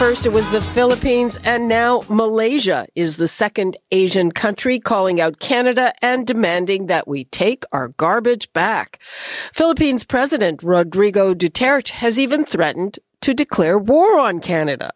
[0.00, 5.40] First, it was the Philippines, and now Malaysia is the second Asian country calling out
[5.40, 8.96] Canada and demanding that we take our garbage back.
[9.52, 14.92] Philippines President Rodrigo Duterte has even threatened to declare war on Canada.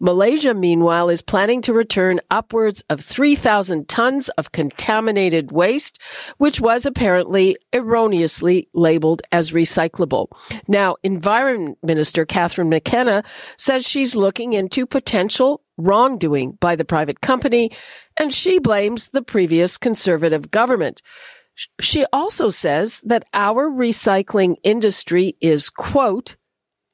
[0.00, 6.00] Malaysia, meanwhile, is planning to return upwards of 3,000 tons of contaminated waste,
[6.38, 10.28] which was apparently erroneously labeled as recyclable.
[10.66, 13.22] Now, Environment Minister Catherine McKenna
[13.56, 17.70] says she's looking into potential wrongdoing by the private company,
[18.16, 21.00] and she blames the previous conservative government.
[21.80, 26.36] She also says that our recycling industry is, quote,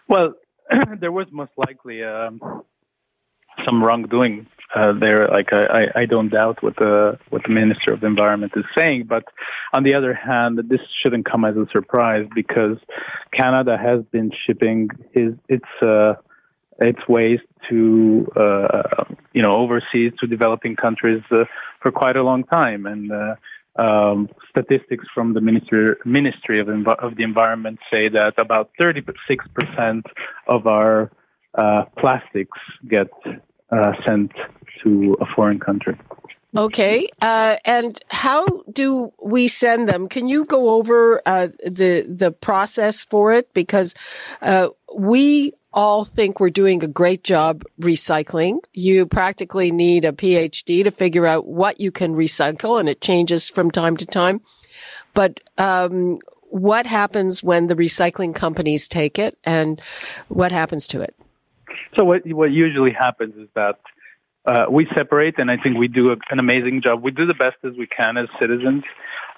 [0.10, 0.34] Well,
[1.00, 2.42] there was most likely um,
[3.66, 5.28] some wrongdoing uh, there.
[5.28, 9.06] Like I, I don't doubt what the what the Minister of the Environment is saying,
[9.08, 9.24] but
[9.74, 12.78] on the other hand, this shouldn't come as a surprise because
[13.38, 16.14] Canada has been shipping his its uh,
[16.80, 21.46] its waste to uh, you know overseas to developing countries uh,
[21.82, 23.36] for quite a long time, and uh,
[23.76, 29.46] um, statistics from the Ministry Ministry of, Envi- of the Environment say that about 36
[29.54, 30.06] percent
[30.48, 31.12] of our
[31.56, 32.58] uh, plastics
[32.88, 33.10] get
[34.08, 34.32] sent
[34.84, 35.98] to a foreign country.
[36.56, 40.08] Okay, uh, and how do we send them?
[40.08, 43.52] Can you go over uh, the the process for it?
[43.56, 43.96] Because
[44.42, 48.60] uh, we all think we're doing a great job recycling.
[48.72, 53.50] You practically need a PhD to figure out what you can recycle, and it changes
[53.50, 54.42] from time to time.
[55.16, 56.20] But um,
[56.50, 59.82] what happens when the recycling companies take it, and
[60.28, 61.16] what happens to it?
[61.98, 63.80] So what what usually happens is that
[64.46, 67.02] uh, we separate, and I think we do a, an amazing job.
[67.02, 68.84] We do the best as we can as citizens.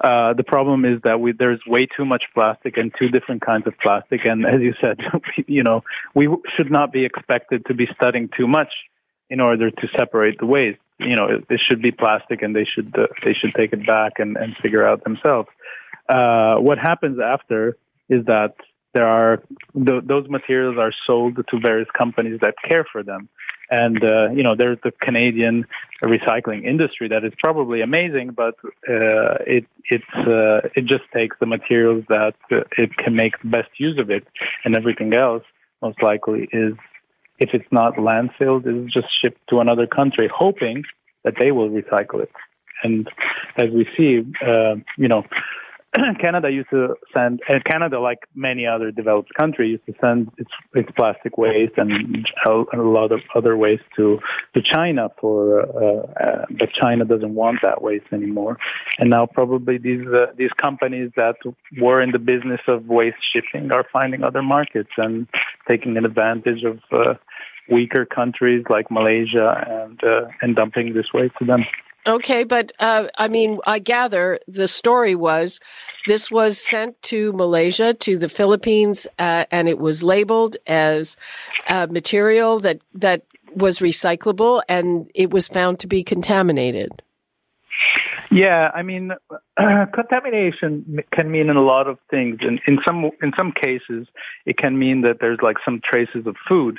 [0.02, 3.66] Uh, the problem is that we, there's way too much plastic and two different kinds
[3.68, 4.22] of plastic.
[4.26, 5.00] And as you said,
[5.48, 5.84] you know,
[6.14, 6.28] we
[6.58, 8.70] should not be expected to be studying too much
[9.30, 10.80] in order to separate the waste.
[11.00, 13.86] You know, it, it should be plastic, and they should uh, they should take it
[13.86, 15.50] back and, and figure out themselves.
[16.08, 17.78] Uh, what happens after
[18.10, 18.56] is that
[18.96, 19.44] there are
[19.88, 23.30] th- those materials are sold to various companies that care for them
[23.70, 25.66] and uh, you know there's the Canadian
[26.04, 28.56] recycling industry that is probably amazing, but
[28.90, 32.36] uh, it it's uh, it just takes the materials that
[32.78, 34.28] it can make the best use of it,
[34.64, 35.44] and everything else
[35.82, 36.74] most likely is
[37.40, 40.84] if it's not landfilled, is just shipped to another country, hoping
[41.24, 42.32] that they will recycle it.
[42.84, 43.10] And
[43.58, 45.24] as we see, uh, you know,
[46.20, 50.50] Canada used to send, and Canada, like many other developed countries, used to send its,
[50.74, 54.20] its plastic waste and a, lot of other waste to
[54.54, 58.58] to China for, uh, uh, but China doesn't want that waste anymore.
[59.00, 61.36] And now probably these uh, these companies that
[61.80, 65.28] were in the business of waste shipping are finding other markets and
[65.70, 67.14] taking an advantage of uh,
[67.70, 71.64] weaker countries like Malaysia and uh, and dumping this waste to them.
[72.08, 75.60] Okay, but uh, I mean, I gather the story was
[76.06, 81.18] this was sent to Malaysia, to the Philippines, uh, and it was labeled as
[81.68, 83.24] uh, material that that
[83.56, 87.02] was recyclable, and it was found to be contaminated.
[88.30, 89.12] Yeah, I mean,
[89.58, 92.38] contamination can mean a lot of things.
[92.42, 94.08] In, in some in some cases,
[94.46, 96.78] it can mean that there's like some traces of food,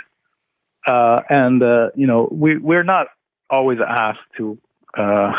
[0.87, 3.09] uh, and uh, you know, we we're not
[3.51, 4.59] always asked to
[4.97, 5.33] uh,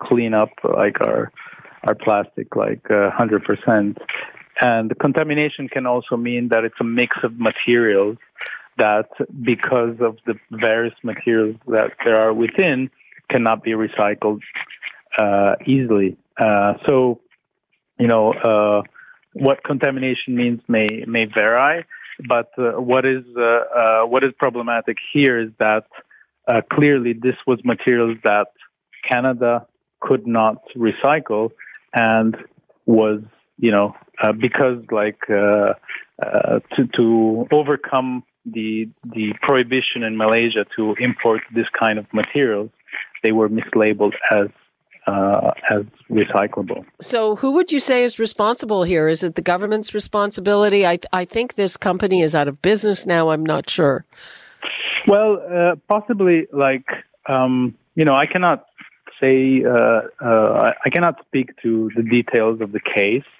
[0.00, 1.32] clean up like our
[1.84, 3.96] our plastic like uh, 100%.
[4.60, 8.18] And the contamination can also mean that it's a mix of materials
[8.78, 9.08] that,
[9.42, 12.88] because of the various materials that there are within,
[13.28, 14.42] cannot be recycled
[15.18, 16.16] uh, easily.
[16.38, 17.20] Uh, so
[17.98, 18.82] you know, uh,
[19.34, 21.84] what contamination means may may vary.
[22.28, 25.84] But uh, what is uh, uh, what is problematic here is that
[26.48, 28.48] uh, clearly this was materials that
[29.08, 29.66] Canada
[30.00, 31.50] could not recycle
[31.94, 32.36] and
[32.86, 33.20] was
[33.58, 35.74] you know uh, because like uh,
[36.76, 42.70] to to overcome the the prohibition in Malaysia to import this kind of materials,
[43.22, 44.48] they were mislabeled as
[45.06, 46.84] uh, as recyclable.
[47.00, 49.08] So, who would you say is responsible here?
[49.08, 50.86] Is it the government's responsibility?
[50.86, 53.30] I, I think this company is out of business now.
[53.30, 54.04] I'm not sure.
[55.08, 56.46] Well, uh, possibly.
[56.52, 56.86] Like,
[57.28, 58.66] um, you know, I cannot
[59.22, 63.30] say, uh, uh I cannot speak to the details of the case,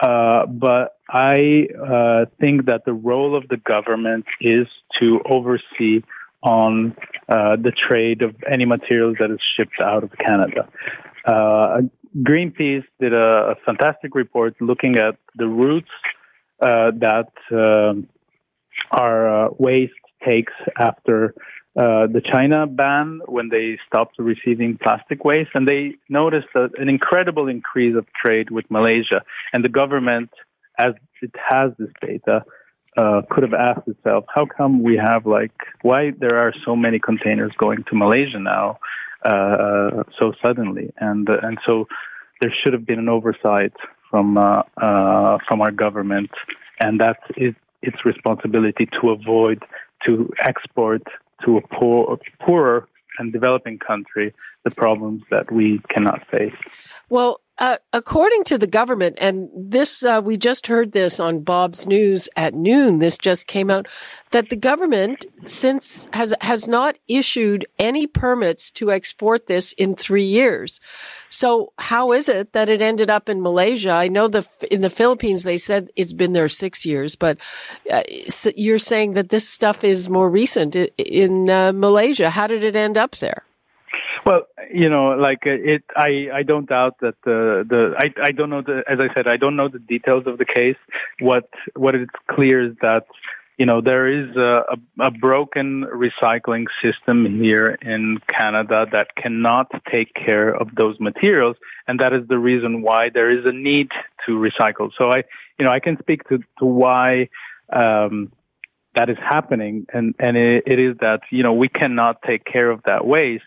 [0.00, 4.66] uh, but I uh, think that the role of the government is
[5.00, 6.02] to oversee
[6.42, 6.96] on
[7.28, 10.68] uh, the trade of any materials that is shipped out of Canada.
[11.26, 11.82] Uh,
[12.16, 15.90] Greenpeace did a, a, fantastic report looking at the routes
[16.60, 18.08] uh, that um,
[18.90, 19.92] our uh, waste
[20.24, 21.34] takes after
[21.76, 27.48] uh, the China ban when they stopped receiving plastic waste, and they noticed an incredible
[27.48, 29.22] increase of trade with Malaysia.
[29.52, 30.30] And the government,
[30.78, 32.44] as it has this data,
[32.96, 35.52] uh, could have asked itself, how come we have like
[35.82, 38.78] why there are so many containers going to Malaysia now
[39.24, 41.86] uh, so suddenly, and uh, and so
[42.40, 43.72] there should have been an oversight
[44.10, 44.62] from uh,
[45.46, 46.30] from our government,
[46.80, 49.62] and that's its responsibility to avoid
[50.06, 51.02] to export
[51.44, 52.88] to a poor, poorer
[53.18, 54.32] and developing country
[54.64, 56.54] the problems that we cannot face.
[57.08, 61.86] Well, uh, according to the government, and this, uh, we just heard this on Bob's
[61.86, 63.00] News at noon.
[63.00, 63.86] This just came out
[64.30, 70.24] that the government since has, has not issued any permits to export this in three
[70.24, 70.80] years.
[71.28, 73.90] So how is it that it ended up in Malaysia?
[73.90, 77.36] I know the, in the Philippines, they said it's been there six years, but
[77.92, 78.02] uh,
[78.56, 82.30] you're saying that this stuff is more recent in uh, Malaysia.
[82.30, 83.44] How did it end up there?
[84.30, 88.30] Well, you know, like uh, it, I, I don't doubt that the, the, I, I
[88.30, 90.76] don't know the, as I said, I don't know the details of the case.
[91.18, 93.06] What, what is clear is that,
[93.58, 99.66] you know, there is a, a, a broken recycling system here in Canada that cannot
[99.90, 101.56] take care of those materials,
[101.88, 103.88] and that is the reason why there is a need
[104.26, 104.90] to recycle.
[104.96, 105.24] So I,
[105.58, 107.30] you know, I can speak to, to why,
[107.72, 108.30] um,
[108.94, 112.68] that is happening, and and it, it is that you know we cannot take care
[112.68, 113.44] of that waste,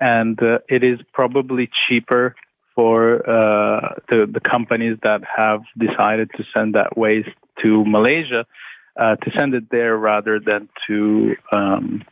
[0.00, 2.34] and uh, it is probably cheaper
[2.74, 7.28] for uh, the, the companies that have decided to send that waste
[7.62, 8.46] to Malaysia
[8.98, 12.02] uh, to send it there rather than to um,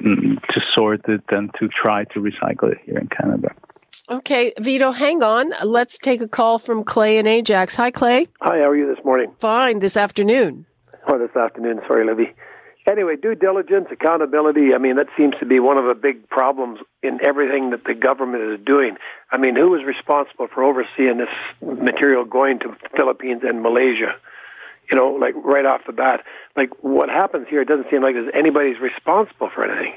[0.00, 3.48] to sort it and to try to recycle it here in Canada.
[4.10, 5.52] Okay, Vito, hang on.
[5.64, 7.76] Let's take a call from Clay and Ajax.
[7.76, 8.26] Hi, Clay.
[8.40, 9.32] Hi, how are you this morning?
[9.38, 10.66] Fine, this afternoon.
[11.06, 11.80] Oh, this afternoon.
[11.86, 12.32] Sorry, Libby.
[12.90, 16.80] Anyway, due diligence, accountability, I mean, that seems to be one of the big problems
[17.02, 18.96] in everything that the government is doing.
[19.30, 21.28] I mean, who is responsible for overseeing this
[21.60, 24.14] material going to Philippines and Malaysia?
[24.90, 26.24] You know, like right off the bat.
[26.56, 29.94] Like what happens here, it doesn't seem like there's anybody's responsible for anything.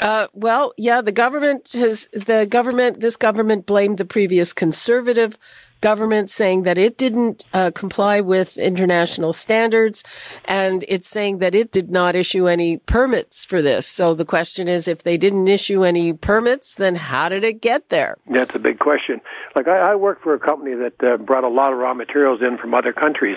[0.00, 5.38] Uh, well, yeah, the government has, the government, this government blamed the previous conservative
[5.84, 10.02] government saying that it didn't uh, comply with international standards
[10.46, 13.86] and it's saying that it did not issue any permits for this.
[13.86, 17.90] So the question is if they didn't issue any permits, then how did it get
[17.90, 18.16] there?
[18.26, 19.20] That's a big question.
[19.54, 22.40] Like I, I work for a company that uh, brought a lot of raw materials
[22.40, 23.36] in from other countries.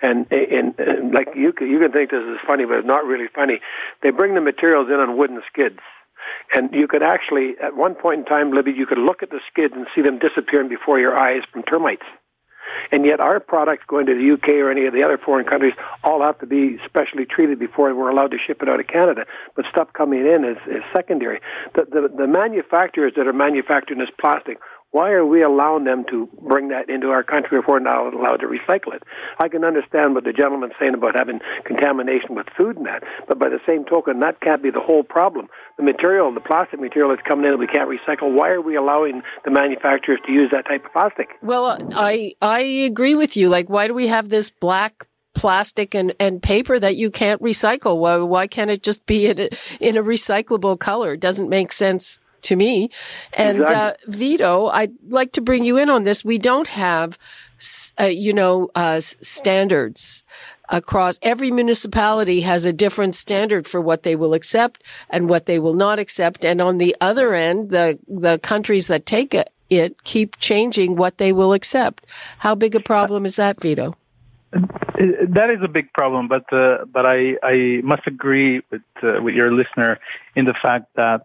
[0.00, 3.28] And, and, and like you, you can think this is funny, but it's not really
[3.34, 3.60] funny.
[4.02, 5.80] They bring the materials in on wooden skids
[6.54, 9.40] and you could actually, at one point in time, Libby, you could look at the
[9.50, 12.04] skids and see them disappearing before your eyes from termites.
[12.90, 15.74] And yet, our products going to the UK or any of the other foreign countries
[16.04, 19.24] all have to be specially treated before we're allowed to ship it out of Canada.
[19.56, 21.40] But stuff coming in is, is secondary.
[21.74, 24.58] The, the, the manufacturers that are manufacturing this plastic
[24.92, 28.36] why are we allowing them to bring that into our country if we're not allowed
[28.36, 29.02] to recycle it?
[29.42, 33.38] I can understand what the gentleman's saying about having contamination with food and that, but
[33.38, 35.48] by the same token, that can't be the whole problem.
[35.78, 38.76] The material, the plastic material that's coming in that we can't recycle, why are we
[38.76, 41.28] allowing the manufacturers to use that type of plastic?
[41.42, 43.48] Well, I I agree with you.
[43.48, 47.96] Like, why do we have this black plastic and, and paper that you can't recycle?
[47.96, 49.48] Why, why can't it just be in a,
[49.80, 51.14] in a recyclable color?
[51.14, 52.90] It doesn't make sense to me.
[53.32, 53.76] And exactly.
[53.76, 56.24] uh, Vito, I'd like to bring you in on this.
[56.24, 57.18] We don't have,
[57.98, 60.24] uh, you know, uh, standards
[60.68, 65.58] across every municipality has a different standard for what they will accept and what they
[65.58, 66.44] will not accept.
[66.44, 71.18] And on the other end, the the countries that take it it keep changing what
[71.18, 72.06] they will accept.
[72.38, 73.96] How big a problem is that, Vito?
[74.52, 79.34] That is a big problem, but uh, but I, I must agree with uh, with
[79.34, 79.98] your listener
[80.36, 81.24] in the fact that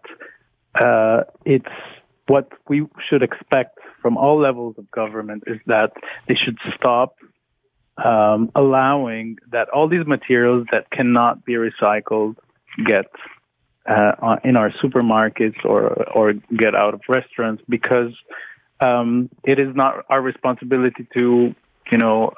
[0.80, 1.66] uh, it's
[2.26, 5.92] what we should expect from all levels of government is that
[6.28, 7.16] they should stop
[7.96, 12.36] um, allowing that all these materials that cannot be recycled
[12.86, 13.06] get
[13.88, 18.12] uh, in our supermarkets or or get out of restaurants because
[18.80, 21.54] um, it is not our responsibility to
[21.90, 22.32] you know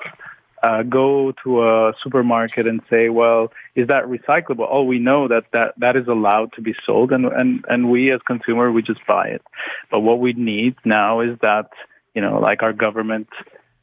[0.62, 4.66] uh, go to a supermarket and say, well, is that recyclable?
[4.68, 8.12] Oh, we know that that, that is allowed to be sold, and, and, and we
[8.12, 9.42] as consumer we just buy it.
[9.90, 11.70] But what we need now is that
[12.14, 13.28] you know, like our government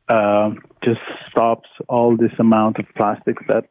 [0.09, 0.51] uh,
[0.83, 3.67] just stops all this amount of plastics that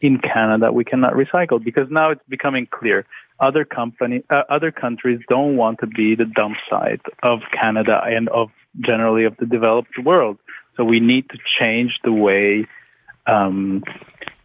[0.00, 3.06] in Canada we cannot recycle because now it's becoming clear
[3.40, 8.28] other company uh, other countries don't want to be the dump site of Canada and
[8.28, 10.38] of generally of the developed world.
[10.76, 12.66] So we need to change the way
[13.26, 13.82] um,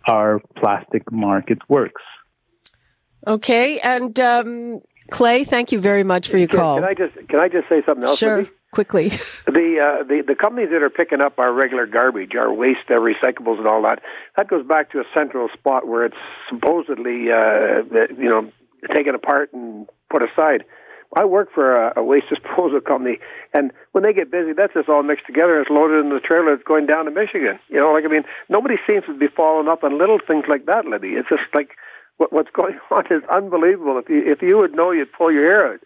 [0.07, 2.01] our plastic market works.
[3.27, 6.75] Okay, and um, Clay, thank you very much for your can, call.
[6.79, 8.19] Can I just can I just say something else?
[8.19, 9.11] Sure, quickly.
[9.49, 12.99] The, uh, the the companies that are picking up our regular garbage, our waste, our
[12.99, 13.99] recyclables, and all that,
[14.37, 16.17] that goes back to a central spot where it's
[16.49, 17.81] supposedly uh,
[18.15, 18.51] you know
[18.91, 20.65] taken apart and put aside.
[21.17, 23.19] I work for a, a waste disposal company,
[23.53, 26.19] and when they get busy, that's just all mixed together and it's loaded in the
[26.19, 26.53] trailer.
[26.53, 27.59] It's going down to Michigan.
[27.67, 30.65] You know, like I mean, nobody seems to be following up on little things like
[30.67, 31.13] that, Libby.
[31.13, 31.71] It's just like
[32.17, 33.97] what, what's going on is unbelievable.
[33.97, 35.79] If you if you would know, you'd pull your hair out.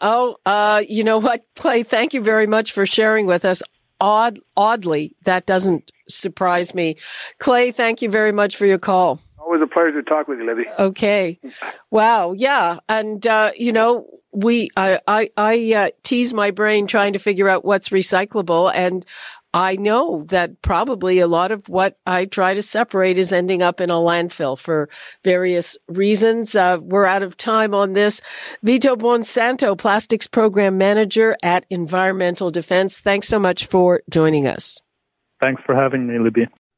[0.00, 1.82] Oh, uh, you know what, Clay?
[1.82, 3.62] Thank you very much for sharing with us.
[4.00, 6.96] Odd, oddly, that doesn't surprise me.
[7.40, 9.20] Clay, thank you very much for your call.
[9.48, 10.66] Always a pleasure to talk with you, Libby.
[10.78, 11.40] Okay.
[11.90, 12.32] Wow.
[12.32, 12.80] Yeah.
[12.86, 17.48] And, uh, you know, we, I, I, I uh, tease my brain trying to figure
[17.48, 18.70] out what's recyclable.
[18.74, 19.06] And
[19.54, 23.80] I know that probably a lot of what I try to separate is ending up
[23.80, 24.90] in a landfill for
[25.24, 26.54] various reasons.
[26.54, 28.20] Uh, we're out of time on this.
[28.62, 33.00] Vito Buonsanto, Plastics Program Manager at Environmental Defense.
[33.00, 34.78] Thanks so much for joining us.
[35.40, 36.48] Thanks for having me, Libby.